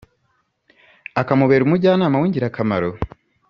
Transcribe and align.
akamubera 1.21 1.61
umujyanama 1.63 2.15
w’ingirakamaro? 2.21 2.89